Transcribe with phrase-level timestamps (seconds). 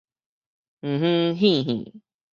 [0.79, 2.01] 荒荒挕挕